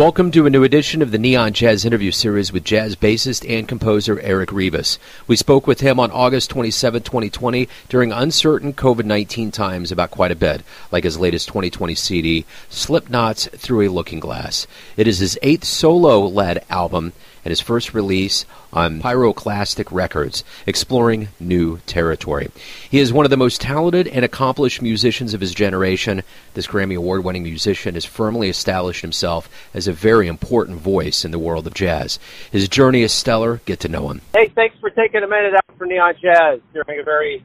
Welcome 0.00 0.30
to 0.30 0.46
a 0.46 0.50
new 0.50 0.64
edition 0.64 1.02
of 1.02 1.10
the 1.10 1.18
Neon 1.18 1.52
Jazz 1.52 1.84
interview 1.84 2.10
series 2.10 2.54
with 2.54 2.64
jazz 2.64 2.96
bassist 2.96 3.46
and 3.46 3.68
composer 3.68 4.18
Eric 4.20 4.48
Revis. 4.48 4.96
We 5.26 5.36
spoke 5.36 5.66
with 5.66 5.80
him 5.80 6.00
on 6.00 6.10
August 6.10 6.48
27, 6.48 7.02
2020, 7.02 7.68
during 7.90 8.10
uncertain 8.10 8.72
COVID 8.72 9.04
19 9.04 9.50
times 9.50 9.92
about 9.92 10.10
quite 10.10 10.30
a 10.30 10.34
bit, 10.34 10.62
like 10.90 11.04
his 11.04 11.18
latest 11.18 11.48
2020 11.48 11.94
CD, 11.94 12.46
Slipknots 12.70 13.50
Through 13.50 13.88
a 13.88 13.92
Looking 13.92 14.20
Glass. 14.20 14.66
It 14.96 15.06
is 15.06 15.18
his 15.18 15.38
eighth 15.42 15.64
solo 15.64 16.26
led 16.26 16.64
album 16.70 17.12
and 17.44 17.50
his 17.50 17.60
first 17.60 17.94
release 17.94 18.44
on 18.72 19.00
Pyroclastic 19.00 19.88
Records, 19.90 20.44
exploring 20.66 21.28
new 21.38 21.78
territory. 21.86 22.50
He 22.90 22.98
is 22.98 23.12
one 23.12 23.26
of 23.26 23.30
the 23.30 23.36
most 23.36 23.60
talented 23.60 24.08
and 24.08 24.24
accomplished 24.24 24.82
musicians 24.82 25.34
of 25.34 25.40
his 25.40 25.54
generation. 25.54 26.22
This 26.54 26.66
Grammy 26.66 26.96
Award 26.96 27.24
winning 27.24 27.42
musician 27.42 27.94
has 27.94 28.04
firmly 28.04 28.48
established 28.48 29.02
himself 29.02 29.48
as 29.74 29.88
a 29.88 29.92
very 29.92 30.28
important 30.28 30.80
voice 30.80 31.24
in 31.24 31.30
the 31.30 31.38
world 31.38 31.66
of 31.66 31.74
jazz. 31.74 32.18
His 32.50 32.68
journey 32.68 33.02
is 33.02 33.12
stellar. 33.12 33.60
Get 33.64 33.80
to 33.80 33.88
know 33.88 34.10
him. 34.10 34.20
Hey, 34.32 34.48
thanks 34.54 34.76
for 34.80 34.90
taking 34.90 35.22
a 35.22 35.28
minute 35.28 35.54
out 35.54 35.64
for 35.78 35.86
Neon 35.86 36.14
Jazz 36.20 36.60
during 36.72 37.00
a 37.00 37.04
very 37.04 37.44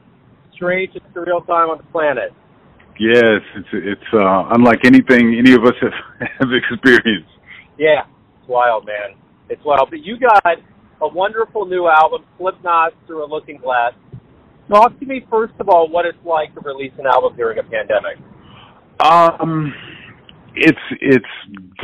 strange 0.52 0.94
and 0.94 1.14
surreal 1.14 1.46
time 1.46 1.70
on 1.70 1.78
the 1.78 1.84
planet. 1.84 2.32
Yes, 2.98 3.42
it's 3.54 3.68
it's 3.72 4.14
uh, 4.14 4.48
unlike 4.52 4.84
anything 4.84 5.36
any 5.38 5.52
of 5.52 5.64
us 5.64 5.74
have, 5.82 6.28
have 6.40 6.52
experienced. 6.52 7.30
Yeah, 7.78 8.04
it's 8.40 8.48
wild, 8.48 8.86
man. 8.86 9.14
It's 9.48 9.62
well. 9.64 9.86
But 9.88 10.04
you 10.04 10.18
got 10.18 10.44
a 11.00 11.08
wonderful 11.08 11.66
new 11.66 11.88
album, 11.88 12.24
Slipknot 12.38 12.92
Through 13.06 13.24
a 13.24 13.28
Looking 13.28 13.58
Glass. 13.58 13.92
Talk 14.68 14.98
to 14.98 15.06
me 15.06 15.24
first 15.30 15.54
of 15.60 15.68
all 15.68 15.88
what 15.88 16.06
it's 16.06 16.18
like 16.24 16.52
to 16.54 16.60
release 16.60 16.92
an 16.98 17.06
album 17.06 17.36
during 17.36 17.58
a 17.58 17.62
pandemic. 17.62 18.18
Um, 19.00 19.72
it's 20.54 20.78
it's 21.00 21.26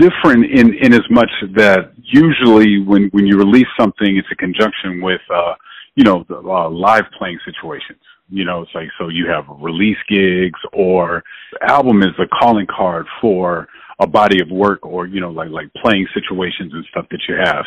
different 0.01 0.47
in 0.47 0.75
in 0.75 0.93
as 0.93 1.09
much 1.11 1.31
that 1.55 1.93
usually 2.03 2.83
when 2.85 3.09
when 3.13 3.27
you 3.27 3.39
release 3.39 3.69
something, 3.79 4.17
it's 4.17 4.29
a 4.33 4.37
conjunction 4.37 5.01
with 5.01 5.21
uh, 5.33 5.55
you 5.95 6.05
know 6.05 6.25
the, 6.29 6.37
uh, 6.37 6.69
live 6.71 7.05
playing 7.17 7.39
situations. 7.45 8.01
You 8.31 8.45
know, 8.45 8.63
it's 8.63 8.71
like 8.75 8.89
so 8.99 9.09
you 9.09 9.29
have 9.29 9.45
release 9.61 9.99
gigs 10.09 10.59
or 10.73 11.23
album 11.69 12.03
is 12.03 12.15
a 12.19 12.27
calling 12.27 12.67
card 12.67 13.07
for 13.21 13.69
a 14.03 14.07
body 14.07 14.43
of 14.43 14.51
work 14.51 14.85
or 14.85 15.07
you 15.07 15.21
know 15.21 15.31
like 15.31 15.51
like 15.51 15.73
playing 15.83 16.07
situations 16.15 16.73
and 16.73 16.85
stuff 16.91 17.07
that 17.11 17.21
you 17.29 17.37
have 17.37 17.65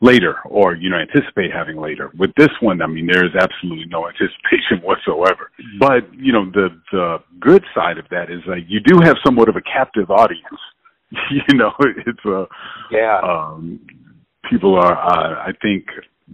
later 0.00 0.36
or 0.44 0.74
you 0.74 0.90
know 0.90 0.98
anticipate 0.98 1.50
having 1.52 1.76
later. 1.76 2.10
With 2.18 2.34
this 2.36 2.50
one 2.60 2.82
i 2.82 2.86
mean 2.86 3.06
there 3.06 3.24
is 3.24 3.32
absolutely 3.34 3.86
no 3.86 4.06
anticipation 4.12 4.82
whatsoever. 4.82 5.50
But 5.78 6.12
you 6.14 6.32
know 6.32 6.44
the 6.50 6.68
the 6.92 7.18
good 7.40 7.64
side 7.74 7.98
of 7.98 8.06
that 8.10 8.30
is 8.30 8.40
like 8.46 8.64
you 8.68 8.80
do 8.80 8.98
have 9.02 9.16
somewhat 9.24 9.48
of 9.48 9.56
a 9.56 9.62
captive 9.62 10.10
audience. 10.10 10.44
You 11.28 11.58
know 11.58 11.72
it's 11.80 12.24
a 12.24 12.46
yeah. 12.92 13.18
um 13.20 13.80
people 14.48 14.76
are 14.76 14.96
uh, 14.96 15.42
i 15.44 15.50
think 15.60 15.86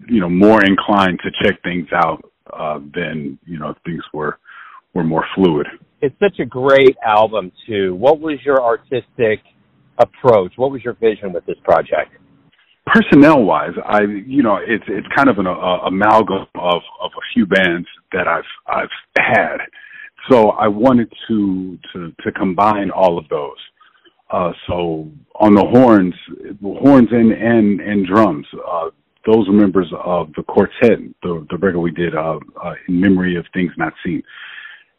you 0.07 0.21
know 0.21 0.29
more 0.29 0.63
inclined 0.63 1.19
to 1.25 1.31
check 1.43 1.63
things 1.63 1.89
out 1.95 2.31
uh 2.53 2.79
than 2.95 3.39
you 3.47 3.59
know 3.59 3.75
things 3.87 4.03
were 4.13 4.39
were 4.93 5.03
more 5.03 5.25
fluid 5.35 5.67
it's 6.07 6.19
such 6.21 6.39
a 6.41 6.47
great 6.47 6.97
album 7.05 7.53
too 7.67 7.95
what 7.95 8.21
was 8.21 8.39
your 8.45 8.63
artistic 8.63 9.41
approach 9.99 10.53
what 10.57 10.71
was 10.71 10.83
your 10.85 10.95
vision 10.95 11.33
with 11.33 11.45
this 11.47 11.59
project 11.65 12.13
personnel 12.87 13.43
wise, 13.43 13.75
I 13.85 14.03
you 14.03 14.43
know 14.43 14.57
it's 14.57 14.85
it's 14.89 15.07
kind 15.15 15.29
of 15.29 15.39
an 15.39 15.47
amalgam 15.47 16.47
of 16.55 16.83
of 17.03 17.11
a 17.11 17.25
few 17.35 17.47
bands 17.47 17.87
that 18.13 18.27
I've 18.29 18.45
I've 18.67 18.89
had. 19.19 19.59
So 20.31 20.51
I 20.51 20.69
wanted 20.69 21.13
to 21.29 21.79
to 21.93 22.13
to 22.23 22.33
combine 22.33 22.91
all 22.91 23.19
of 23.19 23.29
those. 23.29 23.59
Uh, 24.31 24.53
so 24.67 25.09
on 25.37 25.55
the 25.55 25.65
horns, 25.65 26.15
horns 26.63 27.09
and 27.11 27.33
and 27.33 27.81
and 27.81 28.07
drums. 28.07 28.47
Uh, 28.55 28.91
those 29.27 29.49
are 29.49 29.53
members 29.53 29.93
of 30.05 30.33
the 30.37 30.43
quartet, 30.45 31.01
the 31.23 31.47
the 31.51 31.57
record 31.59 31.81
we 31.81 31.91
did 31.91 32.15
uh, 32.15 32.39
uh, 32.63 32.75
in 32.89 33.01
memory 33.01 33.37
of 33.37 33.45
things 33.53 33.73
not 33.77 33.93
seen. 34.05 34.23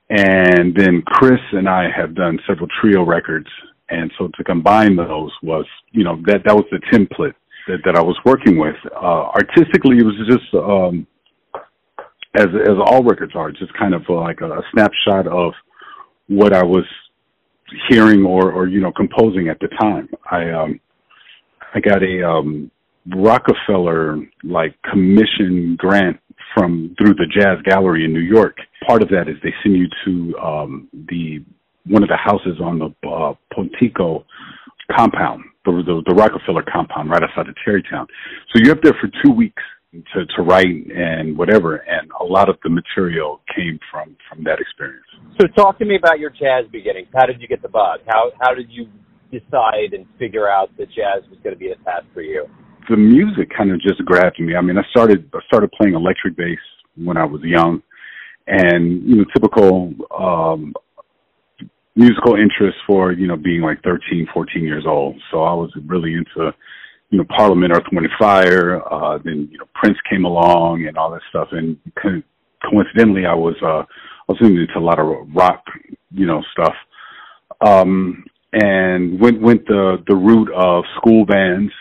And 0.09 0.73
then 0.75 1.03
Chris 1.05 1.39
and 1.51 1.67
I 1.67 1.89
have 1.95 2.15
done 2.15 2.39
several 2.47 2.67
trio 2.79 3.03
records, 3.03 3.47
and 3.89 4.11
so 4.17 4.29
to 4.35 4.43
combine 4.43 4.95
those 4.95 5.31
was, 5.43 5.65
you 5.91 6.03
know, 6.03 6.21
that 6.25 6.43
that 6.45 6.55
was 6.55 6.65
the 6.71 6.79
template 6.91 7.33
that, 7.67 7.79
that 7.83 7.95
I 7.97 8.01
was 8.01 8.17
working 8.25 8.57
with. 8.57 8.75
Uh, 8.95 9.29
artistically, 9.35 9.97
it 9.97 10.05
was 10.05 10.15
just 10.27 10.53
um, 10.55 11.05
as 12.35 12.47
as 12.67 12.75
all 12.85 13.03
records 13.03 13.33
are, 13.35 13.51
just 13.51 13.73
kind 13.77 13.93
of 13.93 14.03
like 14.07 14.39
a, 14.41 14.49
a 14.49 14.61
snapshot 14.73 15.27
of 15.27 15.53
what 16.27 16.53
I 16.53 16.63
was 16.63 16.85
hearing 17.89 18.25
or 18.25 18.51
or 18.51 18.67
you 18.67 18.79
know 18.79 18.91
composing 18.91 19.49
at 19.49 19.59
the 19.59 19.67
time. 19.79 20.07
I 20.31 20.49
um, 20.51 20.79
I 21.73 21.79
got 21.79 22.01
a 22.03 22.27
um, 22.27 22.71
Rockefeller 23.15 24.19
like 24.43 24.75
commission 24.89 25.75
grant 25.77 26.17
from 26.53 26.95
through 26.97 27.15
the 27.15 27.27
Jazz 27.27 27.61
Gallery 27.63 28.05
in 28.05 28.13
New 28.13 28.19
York. 28.19 28.57
Part 28.87 29.01
of 29.03 29.09
that 29.09 29.27
is 29.27 29.35
they 29.43 29.53
send 29.63 29.75
you 29.75 29.87
to 30.05 30.37
um, 30.39 30.89
the 31.09 31.43
one 31.85 32.03
of 32.03 32.09
the 32.09 32.17
houses 32.17 32.59
on 32.61 32.79
the 32.79 33.07
uh, 33.07 33.33
Pocantico 33.53 34.23
compound 34.95 35.43
the, 35.67 35.83
the, 35.85 36.01
the 36.07 36.15
Rockefeller 36.15 36.63
compound 36.63 37.09
right 37.09 37.21
outside 37.21 37.49
of 37.49 37.55
Tarrytown. 37.63 38.07
So 38.53 38.61
you're 38.63 38.73
up 38.73 38.81
there 38.81 38.95
for 38.99 39.09
two 39.23 39.31
weeks 39.31 39.61
to, 40.13 40.25
to 40.35 40.41
write 40.41 40.67
and 40.67 41.37
whatever, 41.37 41.77
and 41.77 42.09
a 42.19 42.23
lot 42.23 42.49
of 42.49 42.57
the 42.63 42.69
material 42.69 43.41
came 43.55 43.79
from 43.91 44.15
from 44.29 44.43
that 44.43 44.59
experience. 44.59 45.05
So 45.39 45.47
talk 45.47 45.79
to 45.79 45.85
me 45.85 45.95
about 45.95 46.19
your 46.19 46.29
jazz 46.29 46.65
beginnings. 46.71 47.07
How 47.15 47.25
did 47.25 47.41
you 47.41 47.47
get 47.47 47.61
the 47.61 47.69
bug? 47.69 48.01
How 48.07 48.31
how 48.39 48.53
did 48.53 48.69
you 48.69 48.87
decide 49.31 49.93
and 49.93 50.05
figure 50.19 50.49
out 50.49 50.69
that 50.77 50.87
jazz 50.87 51.23
was 51.29 51.39
going 51.43 51.55
to 51.55 51.59
be 51.59 51.71
a 51.71 51.75
path 51.83 52.03
for 52.13 52.21
you? 52.21 52.45
The 52.89 52.97
music 52.97 53.49
kind 53.55 53.71
of 53.71 53.81
just 53.81 54.03
grabbed 54.05 54.39
me. 54.39 54.55
I 54.55 54.61
mean, 54.61 54.77
I 54.77 54.83
started 54.91 55.29
I 55.33 55.39
started 55.47 55.71
playing 55.71 55.95
electric 55.95 56.35
bass 56.35 56.59
when 56.95 57.17
I 57.17 57.25
was 57.25 57.41
young, 57.43 57.81
and 58.47 59.03
you 59.03 59.17
know, 59.17 59.25
typical 59.33 59.93
um, 60.17 60.73
musical 61.95 62.35
interest 62.35 62.77
for, 62.85 63.11
you 63.11 63.27
know, 63.27 63.35
being 63.35 63.61
like 63.61 63.81
13, 63.83 64.27
14 64.33 64.63
years 64.63 64.85
old. 64.87 65.19
So 65.31 65.43
I 65.43 65.53
was 65.53 65.71
really 65.87 66.13
into, 66.13 66.53
you 67.09 67.17
know, 67.17 67.25
Parliament, 67.35 67.73
Earth, 67.75 67.85
Wind 67.91 68.05
and 68.05 68.15
Fire. 68.19 68.81
Uh, 68.91 69.17
then, 69.23 69.49
you 69.51 69.57
know, 69.57 69.65
Prince 69.73 69.97
came 70.09 70.23
along 70.23 70.85
and 70.87 70.97
all 70.97 71.11
that 71.11 71.21
stuff. 71.29 71.49
And 71.51 71.77
co- 72.01 72.21
coincidentally, 72.69 73.25
I 73.25 73.33
was, 73.33 73.55
uh, 73.63 73.83
I 73.83 74.31
was 74.31 74.37
into 74.41 74.67
a 74.77 74.79
lot 74.79 74.99
of 74.99 75.07
rock, 75.33 75.63
you 76.11 76.27
know, 76.27 76.43
stuff. 76.53 76.75
Um, 77.61 78.23
and 78.53 79.19
went, 79.19 79.41
went 79.41 79.65
the, 79.67 80.03
the 80.07 80.15
route 80.15 80.51
of 80.53 80.85
school 80.97 81.25
bands 81.25 81.73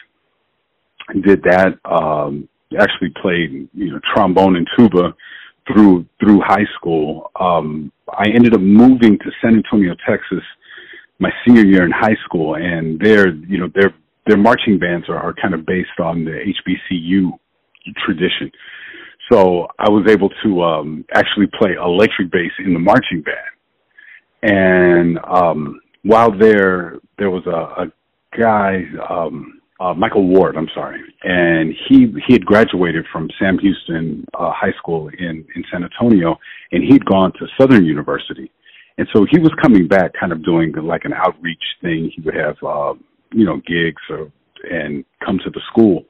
did 1.23 1.43
that. 1.45 1.79
Um, 1.85 2.49
actually 2.81 3.11
played, 3.21 3.69
you 3.75 3.93
know, 3.93 4.01
trombone 4.13 4.57
and 4.57 4.67
tuba 4.77 5.15
through 5.67 6.07
through 6.21 6.41
high 6.41 6.67
school. 6.77 7.31
Um, 7.39 7.93
I 8.09 8.29
ended 8.35 8.55
up 8.55 8.61
moving 8.61 9.19
to 9.19 9.31
San 9.43 9.55
Antonio, 9.55 9.95
Texas, 10.09 10.45
my 11.19 11.31
senior 11.45 11.65
year 11.65 11.85
in 11.85 11.91
high 11.91 12.17
school, 12.25 12.55
and 12.55 13.01
there, 13.01 13.35
you 13.35 13.59
know 13.59 13.69
their 13.75 13.95
their 14.27 14.37
marching 14.37 14.79
bands 14.79 15.09
are, 15.09 15.19
are 15.19 15.35
kind 15.35 15.55
of 15.55 15.65
based 15.67 15.99
on 16.03 16.25
the 16.25 16.31
HBCU 16.31 17.31
tradition. 18.05 18.51
So 19.31 19.67
I 19.79 19.89
was 19.89 20.07
able 20.09 20.31
to 20.45 20.63
um, 20.63 21.05
actually 21.15 21.47
play 21.59 21.73
electric 21.75 22.31
bass 22.31 22.53
in 22.65 22.73
the 22.75 22.79
marching 22.79 23.23
band. 23.23 23.37
And 24.43 25.19
um, 25.27 25.81
while 26.03 26.37
there, 26.37 26.99
there 27.19 27.31
was 27.31 27.45
a, 27.47 27.83
a 27.83 27.93
guy. 28.39 28.85
Um, 29.09 29.56
uh, 29.79 29.93
Michael 29.93 30.27
Ward, 30.27 30.57
I'm 30.57 30.69
sorry, 30.75 31.01
and 31.23 31.75
he 31.89 32.07
he 32.27 32.33
had 32.33 32.47
graduated 32.47 33.05
from 33.13 33.29
Sam 33.39 33.59
Houston 33.59 34.25
uh, 34.33 34.51
High 34.51 34.73
School 34.79 35.09
in 35.09 35.45
in 35.55 35.65
San 35.71 35.85
Antonio, 35.85 36.39
and 36.73 36.83
he'd 36.83 37.05
gone 37.05 37.33
to 37.33 37.47
Southern 37.61 37.85
University, 37.85 38.51
and 38.97 39.07
so 39.15 39.27
he 39.31 39.39
was 39.39 39.53
coming 39.61 39.87
back, 39.87 40.13
kind 40.19 40.33
of 40.33 40.43
doing 40.45 40.73
like 40.73 41.05
an 41.05 41.13
outreach 41.13 41.63
thing. 41.83 42.11
He 42.15 42.23
would 42.23 42.35
have 42.35 42.57
uh, 42.67 42.95
you 43.33 43.45
know 43.45 43.61
gigs 43.67 44.01
or, 44.09 44.33
and 44.71 45.05
come 45.23 45.39
to 45.45 45.51
the 45.51 45.61
school, 45.71 46.07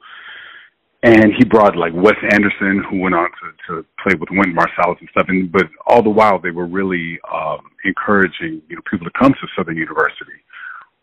and 1.03 1.33
he 1.37 1.43
brought 1.43 1.75
like 1.75 1.91
Wes 1.93 2.15
Anderson, 2.31 2.85
who 2.89 3.01
went 3.01 3.15
on 3.15 3.29
to 3.29 3.51
to 3.67 3.85
play 4.01 4.15
with 4.17 4.29
Wynton 4.31 4.55
Marsalis 4.55 4.99
and 5.01 5.09
stuff. 5.11 5.25
And 5.27 5.51
but 5.51 5.65
all 5.87 6.01
the 6.01 6.09
while, 6.09 6.39
they 6.39 6.51
were 6.51 6.67
really 6.67 7.19
um, 7.33 7.69
encouraging 7.83 8.61
you 8.69 8.77
know 8.77 8.81
people 8.89 9.05
to 9.05 9.19
come 9.19 9.33
to 9.33 9.47
Southern 9.57 9.75
University, 9.75 10.39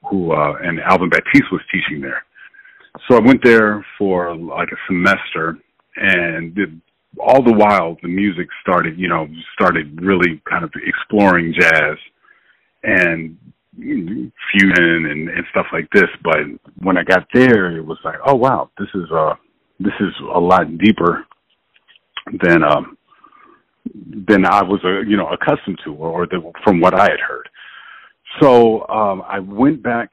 who 0.08 0.32
uh, 0.32 0.54
and 0.62 0.80
Alvin 0.80 1.10
Baptiste 1.10 1.52
was 1.52 1.60
teaching 1.70 2.00
there 2.00 2.24
so 3.08 3.16
I 3.16 3.20
went 3.20 3.42
there 3.44 3.84
for 3.98 4.34
like 4.36 4.68
a 4.68 4.76
semester 4.86 5.58
and 5.96 6.54
did 6.54 6.80
all 7.18 7.42
the 7.42 7.52
while 7.52 7.96
the 8.02 8.08
music 8.08 8.48
started, 8.62 8.98
you 8.98 9.08
know, 9.08 9.26
started 9.54 10.00
really 10.00 10.40
kind 10.48 10.64
of 10.64 10.72
exploring 10.86 11.54
jazz 11.58 11.96
and 12.82 13.36
fusion 13.76 15.06
and, 15.06 15.28
and 15.28 15.44
stuff 15.50 15.66
like 15.72 15.88
this. 15.92 16.08
But 16.22 16.38
when 16.78 16.96
I 16.96 17.02
got 17.02 17.26
there, 17.32 17.76
it 17.76 17.84
was 17.84 17.98
like, 18.04 18.18
oh 18.26 18.34
wow, 18.34 18.70
this 18.78 18.88
is 18.94 19.10
uh 19.12 19.34
this 19.80 19.94
is 20.00 20.12
a 20.34 20.38
lot 20.38 20.78
deeper 20.78 21.24
than 22.42 22.62
um 22.62 22.96
than 24.28 24.46
I 24.46 24.62
was 24.62 24.80
uh, 24.84 25.00
you 25.00 25.16
know 25.16 25.28
accustomed 25.28 25.80
to 25.84 25.94
or, 25.94 26.22
or 26.22 26.26
the, 26.26 26.52
from 26.62 26.80
what 26.80 26.94
I 26.94 27.04
had 27.10 27.20
heard. 27.20 27.48
So 28.40 28.86
um 28.88 29.22
I 29.28 29.40
went 29.40 29.82
back 29.82 30.12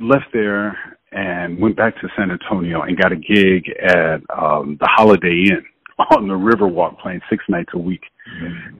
left 0.00 0.26
there 0.32 0.76
and 1.14 1.58
went 1.60 1.76
back 1.76 1.94
to 2.00 2.08
San 2.16 2.30
Antonio 2.30 2.82
and 2.82 2.98
got 2.98 3.12
a 3.12 3.16
gig 3.16 3.70
at 3.82 4.20
um 4.36 4.76
the 4.80 4.88
Holiday 4.90 5.46
Inn 5.50 5.64
on 6.10 6.28
the 6.28 6.34
Riverwalk 6.34 6.98
playing 7.00 7.20
six 7.30 7.44
nights 7.48 7.70
a 7.74 7.78
week. 7.78 8.02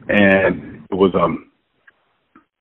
And 0.09 0.85
it 0.91 0.95
was 0.95 1.13
um 1.15 1.51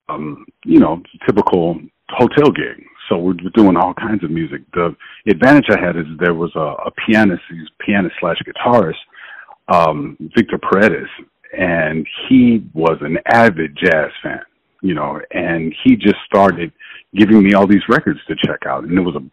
um 0.07 0.45
you 0.63 0.79
know, 0.79 1.01
typical 1.25 1.79
hotel 2.09 2.51
gig. 2.51 2.85
So 3.09 3.17
we're 3.17 3.33
doing 3.53 3.75
all 3.75 3.93
kinds 3.93 4.23
of 4.23 4.31
music. 4.31 4.61
The 4.73 4.95
advantage 5.27 5.65
I 5.69 5.79
had 5.79 5.97
is 5.97 6.05
there 6.19 6.33
was 6.33 6.51
a, 6.55 6.87
a 6.87 6.91
pianist, 7.05 7.41
he's 7.49 7.67
pianist 7.85 8.15
slash 8.19 8.37
guitarist, 8.47 8.93
um, 9.67 10.17
Victor 10.35 10.57
Paredes, 10.57 11.09
and 11.57 12.07
he 12.29 12.65
was 12.73 12.97
an 13.01 13.17
avid 13.25 13.77
jazz 13.77 14.09
fan, 14.21 14.41
you 14.81 14.93
know, 14.93 15.19
and 15.31 15.75
he 15.83 15.95
just 15.95 16.15
started 16.25 16.71
giving 17.13 17.43
me 17.43 17.53
all 17.53 17.67
these 17.67 17.81
records 17.89 18.19
to 18.27 18.35
check 18.45 18.65
out. 18.65 18.85
And 18.85 18.97
it 18.97 19.01
was 19.01 19.15
a 19.15 19.23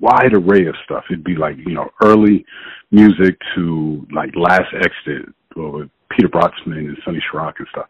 wide 0.00 0.34
array 0.34 0.66
of 0.66 0.74
stuff. 0.84 1.04
It'd 1.10 1.24
be 1.24 1.36
like, 1.36 1.56
you 1.58 1.74
know, 1.74 1.90
early 2.02 2.44
music 2.90 3.36
to 3.54 4.06
like 4.12 4.30
Last 4.36 4.72
Exit 4.74 5.32
with 5.56 5.90
Peter 6.10 6.28
Brötzmann 6.28 6.78
and 6.78 6.98
Sonny 7.04 7.22
Sharrock 7.32 7.54
and 7.58 7.68
stuff. 7.70 7.88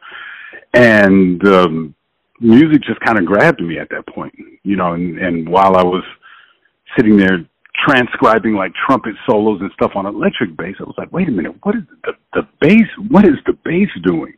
And 0.72 1.46
um 1.48 1.94
music 2.40 2.82
just 2.82 3.00
kind 3.00 3.18
of 3.18 3.24
grabbed 3.24 3.60
me 3.60 3.78
at 3.78 3.88
that 3.90 4.06
point, 4.06 4.34
you 4.62 4.76
know, 4.76 4.92
and, 4.92 5.18
and 5.18 5.48
while 5.48 5.76
I 5.76 5.82
was 5.82 6.04
sitting 6.96 7.16
there 7.16 7.44
transcribing 7.86 8.54
like 8.54 8.72
trumpet 8.86 9.14
solos 9.28 9.60
and 9.60 9.70
stuff 9.72 9.92
on 9.94 10.06
electric 10.06 10.56
bass, 10.56 10.76
I 10.80 10.84
was 10.84 10.94
like, 10.96 11.12
wait 11.12 11.28
a 11.28 11.32
minute, 11.32 11.54
what 11.62 11.76
is 11.76 11.82
the, 12.04 12.12
the 12.32 12.48
bass? 12.60 12.86
What 13.08 13.24
is 13.24 13.36
the 13.46 13.54
bass 13.64 13.88
doing? 14.04 14.34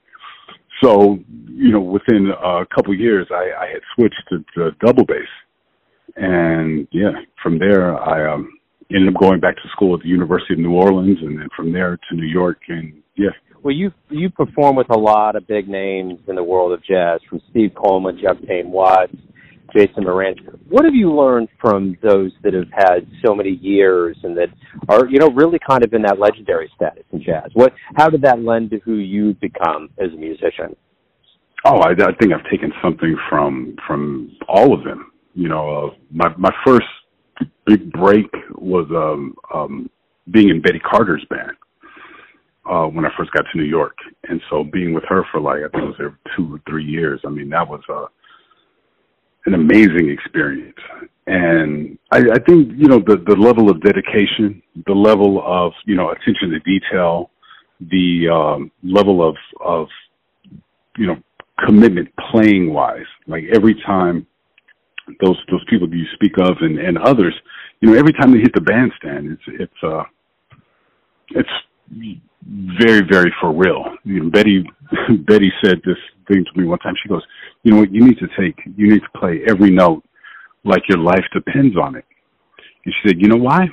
So, 0.82 1.18
you 1.48 1.72
know, 1.72 1.80
within 1.80 2.30
a 2.30 2.66
couple 2.74 2.94
years, 2.94 3.26
I, 3.30 3.50
I 3.58 3.66
had 3.68 3.80
switched 3.94 4.22
to, 4.28 4.44
to 4.54 4.76
double 4.84 5.04
bass. 5.04 5.28
And 6.14 6.86
yeah, 6.92 7.10
from 7.42 7.58
there, 7.58 7.96
I 7.96 8.32
um, 8.32 8.48
ended 8.94 9.14
up 9.14 9.20
going 9.20 9.40
back 9.40 9.56
to 9.56 9.68
school 9.72 9.94
at 9.94 10.02
the 10.02 10.08
University 10.08 10.54
of 10.54 10.60
New 10.60 10.72
Orleans 10.72 11.18
and 11.20 11.38
then 11.38 11.48
from 11.56 11.72
there 11.72 11.98
to 12.08 12.16
New 12.16 12.26
York. 12.26 12.58
And 12.68 13.02
yeah, 13.16 13.30
well, 13.62 13.74
you 13.74 13.90
you 14.10 14.30
perform 14.30 14.76
with 14.76 14.90
a 14.90 14.98
lot 14.98 15.34
of 15.34 15.46
big 15.46 15.68
names 15.68 16.20
in 16.28 16.36
the 16.36 16.44
world 16.44 16.72
of 16.72 16.84
jazz, 16.84 17.20
from 17.28 17.40
Steve 17.50 17.72
Coleman, 17.74 18.18
Jeff 18.22 18.36
Tain 18.46 18.70
Watts, 18.70 19.16
Jason 19.76 20.04
Moran. 20.04 20.36
What 20.68 20.84
have 20.84 20.94
you 20.94 21.12
learned 21.12 21.48
from 21.60 21.96
those 22.02 22.32
that 22.42 22.54
have 22.54 22.70
had 22.72 23.06
so 23.24 23.34
many 23.34 23.50
years 23.50 24.16
and 24.22 24.36
that 24.36 24.48
are 24.88 25.06
you 25.06 25.18
know 25.18 25.30
really 25.30 25.58
kind 25.68 25.84
of 25.84 25.92
in 25.92 26.02
that 26.02 26.18
legendary 26.18 26.70
status 26.74 27.04
in 27.12 27.22
jazz? 27.22 27.50
What 27.54 27.72
how 27.96 28.08
did 28.08 28.22
that 28.22 28.40
lend 28.40 28.70
to 28.70 28.78
who 28.78 28.94
you've 28.94 29.40
become 29.40 29.90
as 29.98 30.12
a 30.12 30.16
musician? 30.16 30.76
Oh, 31.64 31.78
I, 31.78 31.90
I 31.90 32.12
think 32.20 32.32
I've 32.32 32.48
taken 32.50 32.72
something 32.82 33.16
from 33.28 33.76
from 33.86 34.30
all 34.48 34.72
of 34.72 34.84
them. 34.84 35.10
You 35.36 35.48
know, 35.48 35.86
uh, 35.86 35.90
my 36.10 36.34
my 36.36 36.52
first 36.64 36.86
big 37.66 37.92
break 37.92 38.26
was 38.54 38.86
um, 38.90 39.34
um, 39.54 39.90
being 40.30 40.48
in 40.48 40.62
Betty 40.62 40.78
Carter's 40.80 41.24
band 41.28 41.52
uh, 42.68 42.86
when 42.86 43.04
I 43.04 43.10
first 43.16 43.32
got 43.32 43.44
to 43.52 43.58
New 43.58 43.64
York. 43.64 43.96
And 44.28 44.40
so 44.50 44.64
being 44.64 44.94
with 44.94 45.04
her 45.08 45.24
for 45.30 45.40
like, 45.40 45.58
I 45.58 45.68
think 45.68 45.98
it 45.98 46.02
was 46.02 46.12
two 46.36 46.54
or 46.54 46.60
three 46.68 46.84
years. 46.84 47.20
I 47.24 47.28
mean, 47.28 47.50
that 47.50 47.68
was, 47.68 47.80
uh, 47.88 48.06
an 49.46 49.54
amazing 49.54 50.10
experience. 50.10 50.78
And 51.28 51.98
I, 52.10 52.18
I 52.18 52.38
think, 52.46 52.72
you 52.76 52.88
know, 52.88 52.98
the, 52.98 53.22
the 53.26 53.36
level 53.36 53.70
of 53.70 53.80
dedication, 53.82 54.62
the 54.86 54.92
level 54.94 55.42
of, 55.44 55.72
you 55.84 55.96
know, 55.96 56.10
attention 56.10 56.50
to 56.50 56.60
detail, 56.60 57.30
the, 57.80 58.28
um, 58.32 58.72
level 58.82 59.28
of, 59.28 59.36
of, 59.64 59.86
you 60.96 61.06
know, 61.06 61.16
commitment 61.64 62.08
playing 62.30 62.72
wise, 62.72 63.06
like 63.26 63.44
every 63.54 63.74
time 63.86 64.26
those, 65.20 65.36
those 65.50 65.64
people 65.68 65.88
you 65.88 66.04
speak 66.14 66.32
of 66.38 66.56
and, 66.60 66.78
and 66.78 66.98
others, 66.98 67.34
you 67.80 67.90
know, 67.90 67.98
every 67.98 68.12
time 68.12 68.32
they 68.32 68.38
hit 68.38 68.54
the 68.54 68.60
bandstand, 68.60 69.32
it's, 69.32 69.60
it's, 69.60 69.82
uh, 69.82 70.02
it's 71.30 71.48
very, 72.80 73.02
very 73.10 73.32
for 73.40 73.52
real. 73.52 73.84
You 74.04 74.24
know, 74.24 74.30
Betty, 74.30 74.64
Betty 75.26 75.52
said 75.64 75.80
this 75.84 75.96
thing 76.28 76.44
to 76.44 76.60
me 76.60 76.66
one 76.66 76.78
time. 76.78 76.94
She 77.02 77.08
goes, 77.08 77.22
"You 77.62 77.72
know 77.72 77.80
what? 77.80 77.92
You 77.92 78.04
need 78.04 78.18
to 78.18 78.28
take, 78.38 78.58
you 78.76 78.88
need 78.88 79.00
to 79.02 79.18
play 79.18 79.40
every 79.48 79.70
note 79.70 80.04
like 80.64 80.82
your 80.88 80.98
life 80.98 81.24
depends 81.32 81.76
on 81.76 81.96
it." 81.96 82.04
And 82.84 82.94
she 82.94 83.08
said, 83.08 83.20
"You 83.20 83.28
know 83.28 83.36
why?" 83.36 83.66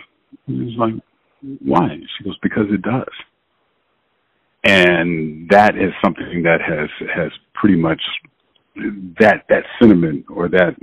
And 0.47 0.62
I 0.62 0.65
was 0.65 0.75
like, 0.77 1.59
"Why?" 1.63 1.97
She 2.18 2.24
goes, 2.24 2.38
"Because 2.41 2.65
it 2.69 2.81
does." 2.81 3.13
And 4.63 5.50
that 5.50 5.75
is 5.75 5.91
something 6.03 6.44
that 6.44 6.62
has 6.62 6.89
has 7.13 7.31
pretty 7.53 7.75
much 7.75 8.01
that 9.20 9.44
that 9.50 9.64
sentiment 9.80 10.25
or 10.30 10.50
that 10.50 10.75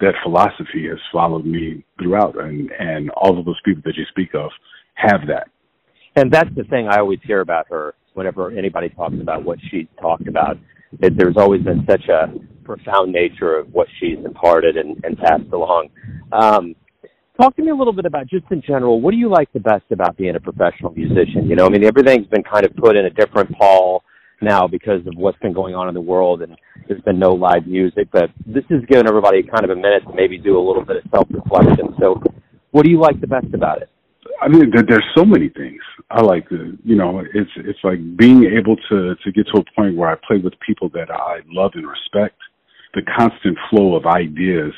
that 0.00 0.14
philosophy 0.22 0.86
has 0.88 0.98
followed 1.12 1.46
me 1.46 1.84
throughout, 2.00 2.38
and 2.38 2.70
and 2.78 3.10
all 3.10 3.38
of 3.38 3.44
those 3.44 3.60
people 3.64 3.82
that 3.84 3.96
you 3.96 4.04
speak 4.10 4.34
of 4.34 4.50
have 4.94 5.26
that 5.28 5.48
and 6.18 6.32
that's 6.32 6.50
the 6.56 6.64
thing 6.64 6.88
I 6.88 6.98
always 6.98 7.20
hear 7.22 7.40
about 7.40 7.68
her 7.68 7.94
whenever 8.14 8.50
anybody 8.50 8.88
talks 8.88 9.14
about 9.20 9.44
what 9.44 9.58
she 9.70 9.88
talked 10.00 10.26
about. 10.26 10.58
It, 11.00 11.16
there's 11.16 11.36
always 11.36 11.62
been 11.62 11.86
such 11.88 12.08
a 12.08 12.34
profound 12.64 13.12
nature 13.12 13.56
of 13.56 13.72
what 13.72 13.86
she's 14.00 14.18
imparted 14.24 14.76
and, 14.76 14.98
and 15.04 15.16
passed 15.16 15.52
along. 15.52 15.90
Um, 16.32 16.74
talk 17.40 17.54
to 17.54 17.62
me 17.62 17.70
a 17.70 17.74
little 17.74 17.92
bit 17.92 18.04
about 18.04 18.26
just 18.26 18.46
in 18.50 18.62
general, 18.62 19.00
what 19.00 19.12
do 19.12 19.16
you 19.16 19.30
like 19.30 19.52
the 19.52 19.60
best 19.60 19.84
about 19.92 20.16
being 20.16 20.34
a 20.34 20.40
professional 20.40 20.90
musician? 20.90 21.48
You 21.48 21.54
know, 21.54 21.66
I 21.66 21.68
mean, 21.68 21.84
everything's 21.84 22.26
been 22.26 22.42
kind 22.42 22.66
of 22.66 22.74
put 22.74 22.96
in 22.96 23.04
a 23.04 23.10
different 23.10 23.52
pall 23.52 24.02
now 24.40 24.66
because 24.66 25.06
of 25.06 25.14
what's 25.16 25.38
been 25.38 25.52
going 25.52 25.74
on 25.74 25.88
in 25.88 25.94
the 25.94 26.00
world 26.00 26.42
and 26.42 26.56
there's 26.86 27.02
been 27.02 27.18
no 27.18 27.32
live 27.32 27.66
music, 27.66 28.08
but 28.12 28.30
this 28.46 28.64
has 28.70 28.84
given 28.88 29.06
everybody 29.06 29.42
kind 29.42 29.64
of 29.64 29.70
a 29.70 29.76
minute 29.76 30.02
to 30.06 30.14
maybe 30.14 30.38
do 30.38 30.58
a 30.58 30.64
little 30.64 30.84
bit 30.84 30.96
of 30.96 31.02
self-reflection. 31.10 31.94
So 32.00 32.22
what 32.70 32.84
do 32.84 32.90
you 32.90 33.00
like 33.00 33.20
the 33.20 33.26
best 33.26 33.52
about 33.54 33.82
it? 33.82 33.90
I 34.40 34.48
mean, 34.48 34.70
there's 34.72 35.04
so 35.16 35.24
many 35.24 35.48
things 35.48 35.80
I 36.10 36.22
like. 36.22 36.46
You 36.50 36.94
know, 36.94 37.22
it's 37.34 37.50
it's 37.56 37.78
like 37.82 37.98
being 38.16 38.44
able 38.44 38.76
to 38.88 39.14
to 39.16 39.32
get 39.32 39.46
to 39.52 39.60
a 39.60 39.64
point 39.74 39.96
where 39.96 40.10
I 40.10 40.14
play 40.26 40.38
with 40.38 40.54
people 40.64 40.88
that 40.90 41.10
I 41.10 41.40
love 41.48 41.72
and 41.74 41.86
respect. 41.88 42.36
The 42.94 43.02
constant 43.16 43.58
flow 43.68 43.96
of 43.96 44.06
ideas, 44.06 44.72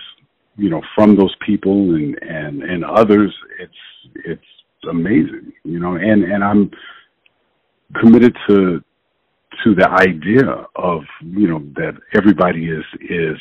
you 0.56 0.70
know, 0.70 0.82
from 0.94 1.16
those 1.16 1.34
people 1.46 1.94
and 1.94 2.16
and 2.22 2.62
and 2.62 2.84
others. 2.84 3.34
It's 3.58 3.72
it's 4.24 4.42
amazing, 4.88 5.52
you 5.64 5.78
know, 5.78 5.96
and 5.96 6.24
and 6.24 6.42
I'm 6.42 6.70
committed 8.00 8.34
to 8.48 8.82
to 9.64 9.74
the 9.74 9.88
idea 9.88 10.44
of 10.76 11.02
you 11.22 11.48
know 11.48 11.60
that 11.74 11.94
everybody 12.14 12.66
is 12.66 12.84
is 13.00 13.36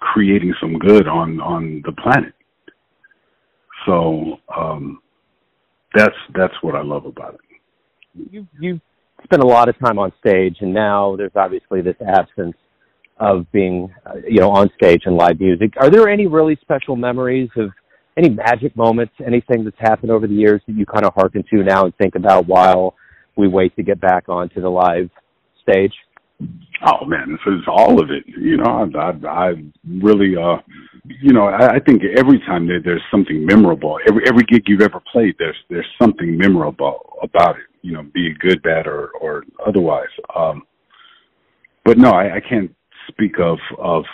creating 0.00 0.54
some 0.60 0.78
good 0.78 1.08
on 1.08 1.40
on 1.40 1.82
the 1.84 1.92
planet 1.92 2.34
so 3.88 4.38
um, 4.54 5.00
that's 5.94 6.14
that's 6.34 6.54
what 6.60 6.74
I 6.74 6.82
love 6.82 7.06
about 7.06 7.34
it. 7.34 7.40
You 8.30 8.46
you 8.60 8.80
spent 9.24 9.42
a 9.42 9.46
lot 9.46 9.68
of 9.68 9.78
time 9.78 9.98
on 9.98 10.12
stage, 10.20 10.56
and 10.60 10.72
now 10.72 11.16
there's 11.16 11.32
obviously 11.34 11.80
this 11.80 11.96
absence 12.06 12.56
of 13.18 13.50
being 13.50 13.92
uh, 14.06 14.14
you 14.28 14.40
know 14.40 14.50
on 14.50 14.70
stage 14.76 15.02
and 15.06 15.16
live 15.16 15.40
music. 15.40 15.72
Are 15.78 15.90
there 15.90 16.08
any 16.08 16.26
really 16.26 16.58
special 16.60 16.96
memories 16.96 17.50
of 17.56 17.70
any 18.16 18.30
magic 18.30 18.76
moments, 18.76 19.14
anything 19.24 19.64
that's 19.64 19.78
happened 19.78 20.10
over 20.10 20.26
the 20.26 20.34
years 20.34 20.60
that 20.66 20.74
you 20.74 20.84
kind 20.84 21.04
of 21.04 21.14
hearken 21.14 21.44
to 21.50 21.62
now 21.62 21.84
and 21.84 21.94
think 21.96 22.14
about 22.16 22.46
while 22.46 22.94
we 23.38 23.48
wait 23.48 23.74
to 23.76 23.82
get 23.82 24.00
back 24.00 24.28
onto 24.28 24.60
the 24.60 24.68
live 24.68 25.08
stage? 25.62 25.94
Oh 26.84 27.04
man, 27.06 27.32
this 27.32 27.54
is 27.54 27.62
all 27.66 28.00
of 28.00 28.10
it. 28.10 28.24
You 28.26 28.58
know, 28.58 28.90
I, 28.94 28.98
I, 28.98 29.28
I 29.28 29.54
really, 29.84 30.36
uh, 30.36 30.58
you 31.04 31.32
know, 31.32 31.48
I, 31.48 31.76
I 31.76 31.78
think 31.80 32.02
every 32.16 32.38
time 32.40 32.66
there, 32.66 32.82
there's 32.82 33.02
something 33.10 33.44
memorable. 33.44 33.98
Every 34.06 34.22
every 34.28 34.44
gig 34.44 34.64
you've 34.66 34.82
ever 34.82 35.00
played, 35.10 35.34
there's 35.38 35.56
there's 35.70 35.86
something 36.00 36.36
memorable 36.36 37.16
about 37.22 37.56
it. 37.56 37.66
You 37.82 37.94
know, 37.94 38.02
be 38.02 38.28
it 38.28 38.38
good, 38.38 38.62
bad, 38.62 38.86
or 38.86 39.10
or 39.20 39.44
otherwise. 39.66 40.08
Um, 40.36 40.62
but 41.84 41.98
no, 41.98 42.10
I, 42.10 42.36
I 42.36 42.40
can't 42.40 42.72
speak 43.08 43.40
of 43.40 43.58
of 43.78 44.04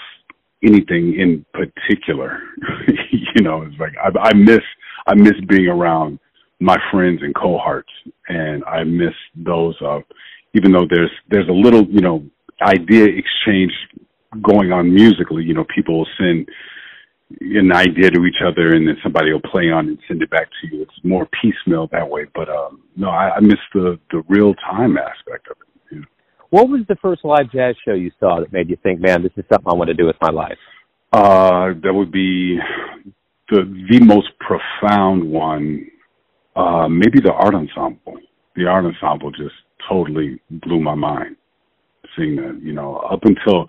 anything 0.63 1.19
in 1.19 1.45
particular. 1.53 2.41
you 3.11 3.43
know, 3.43 3.63
it's 3.63 3.79
like 3.79 3.93
I, 4.03 4.11
I 4.19 4.35
miss 4.35 4.63
I 5.07 5.15
miss 5.15 5.35
being 5.47 5.69
around 5.69 6.19
my 6.65 6.79
friends 6.91 7.21
and 7.23 7.35
cohorts, 7.35 7.93
and 8.29 8.65
I 8.65 8.85
miss 8.85 9.15
those. 9.37 9.77
Uh, 9.81 10.01
even 10.55 10.73
though 10.73 10.87
there's 10.89 11.11
there's 11.31 11.49
a 11.49 11.53
little 11.53 11.85
you 11.85 12.01
know 12.01 12.25
idea 12.63 13.05
exchange 13.05 13.73
going 14.43 14.73
on 14.73 14.93
musically. 14.93 15.45
You 15.45 15.55
know, 15.55 15.65
people 15.75 15.99
will 15.99 16.09
send 16.19 16.49
an 17.41 17.73
idea 17.73 18.11
to 18.11 18.25
each 18.25 18.43
other, 18.45 18.75
and 18.75 18.87
then 18.89 18.97
somebody 19.03 19.33
will 19.33 19.41
play 19.41 19.71
on 19.71 19.89
and 19.89 19.99
send 20.09 20.23
it 20.23 20.31
back 20.31 20.49
to 20.61 20.69
you. 20.69 20.83
It's 20.83 21.05
more 21.05 21.29
piecemeal 21.43 21.89
that 21.93 22.09
way. 22.09 22.27
But 22.35 22.49
um, 22.49 22.83
no, 22.97 23.11
I, 23.11 23.37
I 23.37 23.41
miss 23.41 23.61
the 23.75 23.99
the 24.11 24.23
real 24.29 24.55
time 24.55 24.97
aspect 24.97 25.49
of 25.51 25.57
it. 25.61 26.05
What 26.51 26.69
was 26.69 26.83
the 26.89 26.97
first 27.03 27.25
live 27.25 27.51
jazz 27.51 27.75
show 27.85 27.95
you 27.95 28.13
saw 28.21 28.41
that 28.41 28.53
made 28.53 28.71
you 28.71 28.77
think, 28.83 29.01
"Man, 29.01 29.23
this 29.23 29.33
is 29.37 29.45
something 29.53 29.71
I 29.71 29.75
want 29.75 29.89
to 29.89 29.95
do 29.95 30.07
with 30.07 30.17
my 30.21 30.31
life"? 30.31 30.59
Uh, 31.13 31.75
that 31.83 31.93
would 31.93 32.13
be 32.13 32.59
the 33.51 33.87
the 33.91 34.01
most 34.05 34.29
profound 34.39 35.29
one. 35.29 35.87
Uh, 36.57 36.89
maybe 36.89 37.21
the 37.21 37.33
art 37.33 37.55
ensemble. 37.55 38.19
The 38.57 38.67
art 38.67 38.85
ensemble 38.85 39.31
just 39.33 39.55
totally 39.89 40.41
blew 40.51 40.81
my 40.81 40.95
mind 40.95 41.37
seeing 42.17 42.37
that. 42.37 42.61
You 42.63 42.73
know, 42.73 42.97
up 42.97 43.21
until 43.25 43.67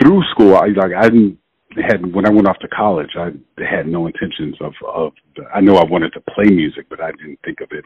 through 0.00 0.22
school, 0.30 0.56
I 0.56 0.68
like 0.68 0.92
I 0.96 1.08
didn't 1.08 1.38
had 1.76 2.12
when 2.14 2.26
I 2.26 2.30
went 2.30 2.48
off 2.48 2.58
to 2.60 2.68
college, 2.68 3.10
I 3.16 3.30
had 3.58 3.86
no 3.86 4.06
intentions 4.06 4.56
of 4.60 4.72
of. 4.86 5.12
I 5.54 5.60
know 5.60 5.76
I 5.76 5.84
wanted 5.84 6.12
to 6.14 6.20
play 6.20 6.50
music, 6.50 6.86
but 6.88 7.00
I 7.00 7.12
didn't 7.12 7.38
think 7.44 7.60
of 7.60 7.68
it 7.70 7.84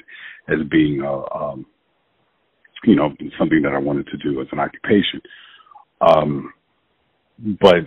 as 0.49 0.67
being 0.71 1.03
a, 1.03 1.35
um, 1.35 1.67
you 2.85 2.97
know, 2.97 3.15
something 3.39 3.63
that 3.63 3.73
I 3.73 3.79
wanted 3.79 4.07
to 4.09 4.17
do 4.19 4.41
as 4.41 4.47
an 4.53 4.59
occupation. 4.59 5.21
Um, 6.01 6.53
but 7.61 7.85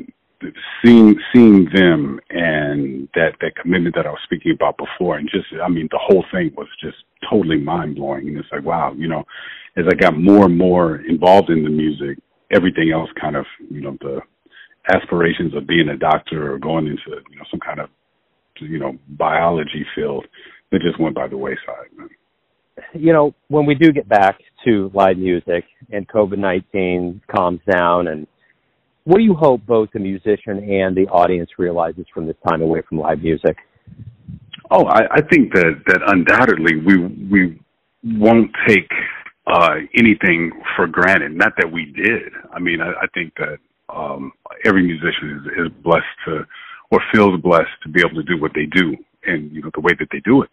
seeing 0.84 1.16
seeing 1.34 1.68
them 1.74 2.20
and 2.30 3.08
that 3.16 3.34
that 3.42 3.56
commitment 3.62 3.96
that 3.96 4.06
I 4.06 4.12
was 4.12 4.20
speaking 4.24 4.54
about 4.54 4.78
before, 4.78 5.18
and 5.18 5.30
just 5.30 5.48
I 5.64 5.68
mean, 5.70 5.88
the 5.92 6.00
whole 6.02 6.26
thing 6.32 6.52
was 6.56 6.68
just 6.82 6.98
totally 7.30 7.58
mind 7.58 7.96
blowing. 7.96 8.28
And 8.28 8.38
it's 8.38 8.48
like, 8.52 8.64
wow, 8.64 8.94
you 8.96 9.08
know, 9.08 9.24
as 9.78 9.86
I 9.90 9.96
got 9.96 10.18
more 10.18 10.46
and 10.46 10.58
more 10.58 10.98
involved 10.98 11.50
in 11.50 11.64
the 11.64 11.70
music, 11.70 12.20
everything 12.52 12.92
else 12.92 13.10
kind 13.20 13.36
of, 13.36 13.46
you 13.70 13.82
know, 13.82 13.98
the 14.02 14.22
aspirations 14.94 15.54
of 15.56 15.68
being 15.68 15.90
a 15.90 15.98
doctor 15.98 16.54
or 16.54 16.60
going 16.60 16.88
into 16.88 17.22
you 17.30 17.38
know 17.38 17.44
some 17.52 17.60
kind 17.60 17.80
of 17.80 17.90
you 18.60 18.80
know 18.80 18.98
biology 19.10 19.86
field 19.96 20.26
that 20.72 20.82
just 20.82 21.00
went 21.00 21.16
by 21.16 21.28
the 21.28 21.38
wayside. 21.38 21.88
Man. 21.96 22.10
You 22.94 23.12
know, 23.12 23.34
when 23.48 23.66
we 23.66 23.74
do 23.76 23.92
get 23.92 24.08
back 24.08 24.40
to 24.66 24.92
live 24.94 25.18
music 25.18 25.66
and 25.92 26.08
COVID 26.08 26.38
nineteen 26.38 27.22
calms 27.34 27.60
down, 27.70 28.08
and 28.08 28.28
what 29.08 29.20
do 29.20 29.24
you 29.24 29.34
hope 29.34 29.66
both 29.66 29.90
the 29.94 30.00
musician 30.00 30.70
and 30.70 30.96
the 30.96 31.08
audience 31.08 31.50
realizes 31.58 32.06
from 32.14 32.28
this 32.28 32.36
time 32.46 32.62
away 32.62 32.82
from 32.90 33.00
live 33.00 33.24
music? 33.24 33.56
Oh, 34.70 34.84
I, 34.84 35.04
I 35.10 35.22
think 35.22 35.54
that 35.54 35.82
that 35.88 36.02
undoubtedly 36.08 36.76
we 36.76 36.98
we 37.32 37.60
won't 38.04 38.52
take 38.68 38.92
uh, 39.48 39.76
anything 39.98 40.52
for 40.76 40.88
granted. 40.88 41.32
Not 41.32 41.54
that 41.56 41.72
we 41.72 41.86
did. 41.86 42.34
I 42.52 42.60
mean, 42.60 42.82
I, 42.82 42.90
I 42.90 43.08
think 43.14 43.32
that 43.38 43.60
um, 43.88 44.34
every 44.66 44.84
musician 44.84 45.40
is, 45.40 45.68
is 45.68 45.84
blessed 45.84 46.04
to, 46.26 46.46
or 46.92 47.00
feels 47.14 47.40
blessed 47.42 47.78
to 47.84 47.90
be 47.90 48.02
able 48.02 48.22
to 48.22 48.24
do 48.24 48.42
what 48.42 48.52
they 48.54 48.66
do, 48.66 48.94
and 49.26 49.50
you 49.54 49.62
know 49.62 49.72
the 49.74 49.80
way 49.80 49.94
that 50.00 50.10
they 50.12 50.20
do 50.26 50.42
it. 50.42 50.50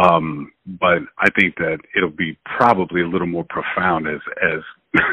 Um, 0.00 0.52
but 0.66 1.02
I 1.18 1.30
think 1.38 1.56
that 1.56 1.78
it'll 1.96 2.10
be 2.10 2.36
probably 2.58 3.02
a 3.02 3.08
little 3.08 3.26
more 3.26 3.46
profound 3.48 4.08
as 4.08 4.20
as 4.42 4.60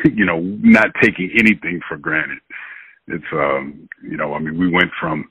you 0.13 0.25
know 0.25 0.39
not 0.39 0.87
taking 1.01 1.31
anything 1.37 1.81
for 1.87 1.97
granted. 1.97 2.39
It's 3.07 3.23
um, 3.33 3.87
you 4.03 4.17
know 4.17 4.33
I 4.33 4.39
mean 4.39 4.57
we 4.57 4.69
went 4.69 4.91
from 4.99 5.29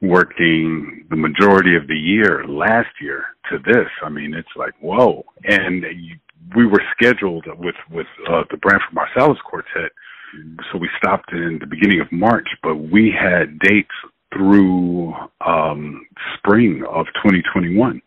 working 0.00 1.06
the 1.10 1.16
majority 1.16 1.76
of 1.76 1.86
the 1.86 1.96
year 1.96 2.44
last 2.46 2.90
year 3.00 3.24
to 3.50 3.58
this. 3.58 3.88
I 4.04 4.08
mean 4.08 4.34
it's 4.34 4.56
like 4.56 4.74
whoa, 4.80 5.24
and 5.44 5.82
you, 5.82 6.16
we 6.56 6.66
were 6.66 6.82
scheduled 6.96 7.46
with 7.58 7.76
with 7.90 8.06
uh, 8.28 8.44
the 8.50 8.56
Branford 8.58 8.94
Marsalis 8.94 9.38
Quartet 9.44 9.92
so 10.70 10.78
we 10.78 10.88
stopped 10.98 11.32
in 11.32 11.58
the 11.60 11.66
beginning 11.66 12.00
of 12.00 12.10
March, 12.10 12.48
but 12.62 12.76
we 12.76 13.12
had 13.12 13.58
dates 13.58 13.90
through 14.32 15.14
um, 15.46 16.06
spring 16.38 16.82
of 16.88 17.06
2021. 17.22 18.00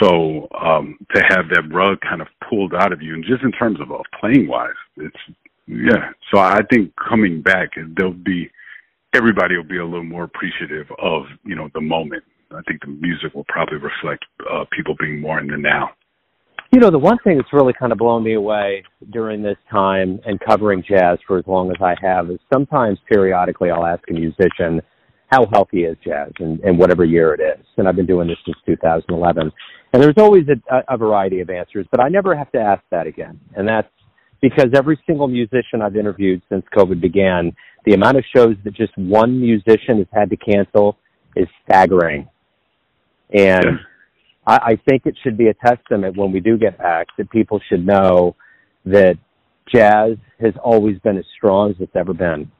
So 0.00 0.48
um, 0.60 0.98
to 1.14 1.22
have 1.28 1.48
that 1.50 1.62
rug 1.72 1.98
kind 2.00 2.20
of 2.20 2.28
pulled 2.48 2.74
out 2.74 2.92
of 2.92 3.02
you, 3.02 3.14
and 3.14 3.24
just 3.24 3.42
in 3.42 3.52
terms 3.52 3.80
of, 3.80 3.90
of 3.90 4.04
playing 4.20 4.48
wise, 4.48 4.70
it's 4.96 5.16
yeah. 5.66 6.10
So 6.32 6.40
I 6.40 6.60
think 6.70 6.92
coming 6.96 7.42
back, 7.42 7.70
there'll 7.96 8.12
be 8.12 8.50
everybody 9.14 9.56
will 9.56 9.64
be 9.64 9.78
a 9.78 9.84
little 9.84 10.04
more 10.04 10.24
appreciative 10.24 10.86
of 10.98 11.24
you 11.44 11.54
know 11.54 11.68
the 11.74 11.80
moment. 11.80 12.24
I 12.52 12.62
think 12.62 12.80
the 12.82 12.88
music 12.88 13.34
will 13.34 13.46
probably 13.48 13.78
reflect 13.78 14.24
uh, 14.50 14.64
people 14.70 14.94
being 14.98 15.20
more 15.20 15.40
in 15.40 15.48
the 15.48 15.56
now. 15.56 15.90
You 16.72 16.80
know, 16.80 16.90
the 16.90 16.98
one 16.98 17.18
thing 17.24 17.36
that's 17.36 17.52
really 17.52 17.72
kind 17.72 17.92
of 17.92 17.98
blown 17.98 18.24
me 18.24 18.34
away 18.34 18.84
during 19.10 19.42
this 19.42 19.56
time 19.70 20.20
and 20.26 20.38
covering 20.40 20.84
jazz 20.88 21.18
for 21.26 21.38
as 21.38 21.46
long 21.46 21.70
as 21.70 21.76
I 21.80 21.94
have 22.00 22.30
is 22.30 22.38
sometimes 22.52 22.98
periodically 23.08 23.70
I'll 23.70 23.86
ask 23.86 24.02
a 24.10 24.12
musician 24.12 24.82
how 25.28 25.46
healthy 25.52 25.84
is 25.84 25.96
jazz 26.04 26.32
and, 26.38 26.60
and 26.60 26.78
whatever 26.78 27.04
year 27.04 27.34
it 27.34 27.40
is. 27.40 27.64
And 27.76 27.88
I've 27.88 27.96
been 27.96 28.06
doing 28.06 28.28
this 28.28 28.38
since 28.44 28.56
2011. 28.66 29.52
And 29.92 30.02
there's 30.02 30.18
always 30.18 30.44
a, 30.48 30.82
a 30.88 30.96
variety 30.96 31.40
of 31.40 31.50
answers, 31.50 31.86
but 31.90 32.00
I 32.00 32.08
never 32.08 32.36
have 32.36 32.50
to 32.52 32.58
ask 32.58 32.82
that 32.90 33.06
again. 33.06 33.40
And 33.54 33.66
that's 33.66 33.88
because 34.40 34.66
every 34.74 35.00
single 35.06 35.28
musician 35.28 35.82
I've 35.82 35.96
interviewed 35.96 36.42
since 36.48 36.64
COVID 36.76 37.00
began, 37.00 37.54
the 37.84 37.94
amount 37.94 38.18
of 38.18 38.24
shows 38.34 38.56
that 38.64 38.74
just 38.74 38.96
one 38.96 39.40
musician 39.40 39.98
has 39.98 40.06
had 40.12 40.30
to 40.30 40.36
cancel 40.36 40.96
is 41.34 41.48
staggering. 41.64 42.28
And 43.32 43.64
yeah 43.64 43.76
I, 44.46 44.56
I 44.56 44.80
think 44.88 45.02
it 45.06 45.16
should 45.22 45.36
be 45.36 45.48
a 45.48 45.54
testament 45.54 46.16
when 46.16 46.32
we 46.32 46.40
do 46.40 46.56
get 46.56 46.78
back 46.78 47.08
that 47.18 47.30
people 47.30 47.60
should 47.68 47.84
know 47.84 48.36
that 48.84 49.18
jazz 49.72 50.16
has 50.40 50.54
always 50.62 50.98
been 51.00 51.18
as 51.18 51.24
strong 51.36 51.70
as 51.70 51.76
it's 51.80 51.96
ever 51.96 52.14
been. 52.14 52.50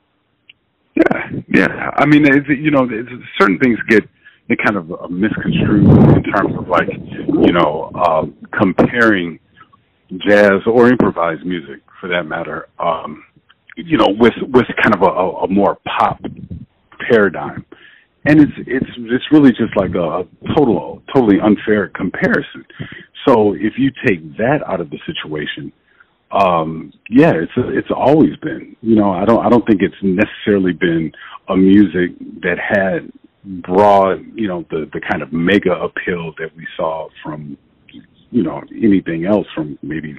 Yeah, 0.97 1.31
yeah. 1.49 1.91
I 1.97 2.07
mean, 2.07 2.25
it's, 2.27 2.49
you 2.49 2.71
know, 2.71 2.89
it's, 2.91 3.11
certain 3.39 3.59
things 3.59 3.79
get 3.89 4.05
get 4.49 4.59
kind 4.65 4.77
of 4.77 4.93
uh, 4.93 5.09
misconstrued 5.09 5.85
in 5.85 6.23
terms 6.23 6.57
of 6.57 6.69
like, 6.69 6.89
you 6.89 7.53
know, 7.53 7.91
um, 7.95 8.35
comparing 8.59 9.39
jazz 10.27 10.61
or 10.67 10.89
improvised 10.89 11.45
music, 11.45 11.83
for 12.01 12.09
that 12.09 12.25
matter, 12.25 12.69
um, 12.79 13.25
you 13.77 13.99
know, 13.99 14.09
with 14.19 14.35
with 14.49 14.67
kind 14.83 14.95
of 14.95 15.03
a, 15.03 15.45
a 15.45 15.49
more 15.49 15.79
pop 15.87 16.21
paradigm 17.11 17.65
and 18.27 18.41
it's 18.41 18.53
it's 18.67 18.91
it's 18.99 19.25
really 19.31 19.51
just 19.51 19.77
like 19.77 19.95
a, 19.95 20.27
total 20.57 21.03
totally 21.15 21.39
unfair 21.41 21.89
comparison. 21.89 22.65
So 23.27 23.55
if 23.55 23.75
you 23.79 23.91
take 24.07 24.37
that 24.37 24.61
out 24.67 24.81
of 24.81 24.91
the 24.91 24.99
situation, 25.07 25.73
um, 26.33 26.93
yeah, 27.09 27.33
it's 27.35 27.53
it's 27.57 27.91
always 27.95 28.37
been. 28.43 28.77
You 28.83 28.97
know, 28.97 29.11
I 29.13 29.25
don't 29.25 29.45
I 29.45 29.49
don't 29.49 29.67
think 29.67 29.83
it's 29.83 29.95
necessarily 30.03 30.73
been 30.73 31.13
a 31.49 31.57
music 31.57 32.19
that 32.43 32.59
had 32.59 33.13
broad, 33.63 34.25
you 34.35 34.49
know, 34.49 34.65
the 34.71 34.89
the 34.93 35.01
kind 35.01 35.23
of 35.23 35.33
mega 35.33 35.73
appeal 35.73 36.33
that 36.39 36.55
we 36.57 36.67
saw 36.77 37.09
from, 37.23 37.57
you 38.31 38.43
know, 38.43 38.63
anything 38.71 39.25
else 39.25 39.47
from 39.55 39.79
maybe 39.83 40.17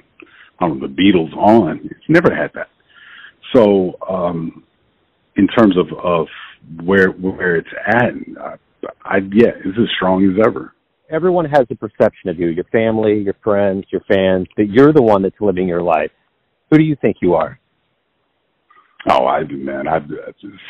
I 0.58 0.66
don't 0.66 0.80
know 0.80 0.88
the 0.88 0.94
Beatles 0.94 1.36
on. 1.36 1.80
It's 1.84 2.08
never 2.08 2.34
had 2.34 2.50
that. 2.54 2.68
So 3.54 3.96
um, 4.08 4.64
in 5.36 5.46
terms 5.46 5.76
of 5.76 5.86
of 5.98 6.26
where 6.84 7.10
where 7.10 7.56
it's 7.56 7.68
at. 7.86 8.12
I, 8.40 8.54
I 9.04 9.16
yeah, 9.32 9.52
it's 9.64 9.78
as 9.78 9.88
strong 9.96 10.24
as 10.24 10.46
ever. 10.46 10.74
Everyone 11.10 11.46
has 11.46 11.66
a 11.70 11.74
perception 11.74 12.28
of 12.28 12.38
you, 12.38 12.48
your 12.48 12.64
family, 12.64 13.18
your 13.18 13.36
friends, 13.42 13.86
your 13.90 14.02
fans, 14.02 14.46
that 14.56 14.68
you're 14.68 14.92
the 14.92 15.02
one 15.02 15.22
that's 15.22 15.40
living 15.40 15.66
your 15.66 15.82
life. 15.82 16.10
Who 16.70 16.78
do 16.78 16.84
you 16.84 16.96
think 17.00 17.16
you 17.22 17.34
are? 17.34 17.58
Oh, 19.08 19.26
I 19.26 19.44
do, 19.44 19.56
man. 19.56 19.88
I 19.88 20.00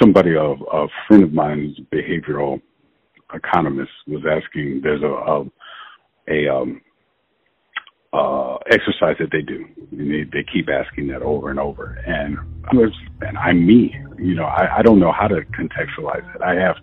somebody 0.01 0.35
a, 0.35 0.43
a 0.43 0.87
friend 1.07 1.25
of 1.25 1.33
mine, 1.33 1.59
who's 1.59 1.81
a 1.81 1.95
behavioral 1.95 2.61
economist, 3.35 3.91
was 4.07 4.23
asking. 4.31 4.81
There's 4.83 5.03
a 5.03 5.07
a, 5.07 5.45
a 6.29 6.55
um, 6.55 6.81
uh, 8.13 8.57
exercise 8.71 9.17
that 9.19 9.31
they 9.33 9.43
do. 9.43 9.65
And 9.93 10.11
they, 10.11 10.25
they 10.25 10.45
keep 10.53 10.69
asking 10.69 11.09
that 11.09 11.23
over 11.23 11.51
and 11.51 11.61
over. 11.61 11.99
And 12.07 12.39
I 12.71 12.77
was, 12.77 12.93
and 13.21 13.37
I'm 13.37 13.67
me. 13.67 13.95
You 14.19 14.35
know, 14.35 14.45
I, 14.45 14.79
I 14.79 14.83
don't 14.83 14.99
know 14.99 15.13
how 15.13 15.29
to 15.29 15.43
contextualize 15.59 16.35
it. 16.35 16.43
I 16.43 16.55
have, 16.55 16.77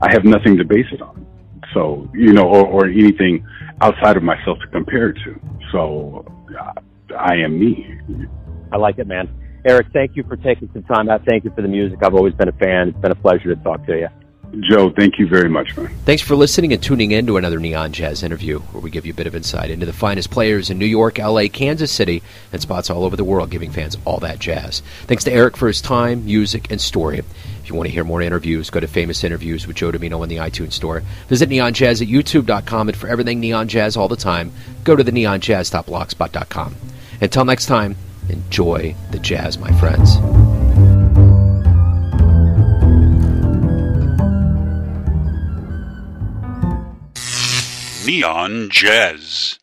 I 0.00 0.12
have 0.12 0.24
nothing 0.24 0.56
to 0.56 0.64
base 0.64 0.86
it 0.92 1.02
on. 1.02 1.21
So, 1.74 2.08
you 2.14 2.32
know, 2.32 2.48
or, 2.48 2.66
or 2.66 2.86
anything 2.86 3.46
outside 3.80 4.16
of 4.16 4.22
myself 4.22 4.58
to 4.60 4.66
compare 4.68 5.12
to. 5.12 5.40
So, 5.70 6.24
uh, 6.58 6.72
I 7.18 7.36
am 7.36 7.58
me. 7.58 7.98
I 8.72 8.76
like 8.76 8.98
it, 8.98 9.06
man. 9.06 9.28
Eric, 9.66 9.88
thank 9.92 10.16
you 10.16 10.24
for 10.24 10.36
taking 10.36 10.68
some 10.72 10.82
time 10.84 11.08
out. 11.08 11.24
Thank 11.24 11.44
you 11.44 11.52
for 11.54 11.62
the 11.62 11.68
music. 11.68 12.00
I've 12.02 12.14
always 12.14 12.34
been 12.34 12.48
a 12.48 12.52
fan. 12.52 12.88
It's 12.88 12.98
been 12.98 13.12
a 13.12 13.16
pleasure 13.16 13.54
to 13.54 13.62
talk 13.62 13.86
to 13.86 13.96
you. 13.96 14.08
Joe, 14.60 14.90
thank 14.90 15.18
you 15.18 15.26
very 15.26 15.48
much, 15.48 15.76
man. 15.76 15.88
Thanks 16.04 16.22
for 16.22 16.36
listening 16.36 16.74
and 16.74 16.82
tuning 16.82 17.12
in 17.12 17.26
to 17.26 17.38
another 17.38 17.58
Neon 17.58 17.92
Jazz 17.92 18.22
interview 18.22 18.58
where 18.58 18.82
we 18.82 18.90
give 18.90 19.06
you 19.06 19.12
a 19.12 19.16
bit 19.16 19.26
of 19.26 19.34
insight 19.34 19.70
into 19.70 19.86
the 19.86 19.94
finest 19.94 20.30
players 20.30 20.68
in 20.68 20.78
New 20.78 20.86
York, 20.86 21.16
LA, 21.16 21.44
Kansas 21.50 21.90
City, 21.90 22.22
and 22.52 22.60
spots 22.60 22.90
all 22.90 23.04
over 23.04 23.16
the 23.16 23.24
world, 23.24 23.50
giving 23.50 23.70
fans 23.70 23.96
all 24.04 24.18
that 24.18 24.38
jazz. 24.38 24.82
Thanks 25.06 25.24
to 25.24 25.32
Eric 25.32 25.56
for 25.56 25.68
his 25.68 25.80
time, 25.80 26.26
music, 26.26 26.70
and 26.70 26.80
story. 26.80 27.18
If 27.18 27.68
you 27.68 27.74
want 27.74 27.86
to 27.86 27.92
hear 27.92 28.04
more 28.04 28.20
interviews, 28.20 28.68
go 28.68 28.80
to 28.80 28.86
Famous 28.86 29.24
Interviews 29.24 29.66
with 29.66 29.76
Joe 29.76 29.90
Dimino 29.90 30.22
in 30.22 30.28
the 30.28 30.36
iTunes 30.36 30.74
Store. 30.74 31.02
Visit 31.28 31.48
Neon 31.48 31.72
Jazz 31.72 32.02
at 32.02 32.08
YouTube.com, 32.08 32.88
and 32.88 32.96
for 32.96 33.08
everything 33.08 33.40
Neon 33.40 33.68
Jazz 33.68 33.96
all 33.96 34.08
the 34.08 34.16
time, 34.16 34.52
go 34.84 34.94
to 34.94 35.02
the 35.02 35.12
neonjazz.blogspot.com. 35.12 36.76
Until 37.22 37.44
next 37.44 37.66
time, 37.66 37.96
enjoy 38.28 38.94
the 39.12 39.18
jazz, 39.18 39.58
my 39.58 39.72
friends. 39.78 40.18
Neon 48.06 48.68
Jazz. 48.70 49.58